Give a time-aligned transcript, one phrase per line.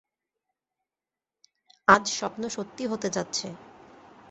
[1.87, 3.47] আজ স্বপ্ন সত্যি হতে যাচ্ছে।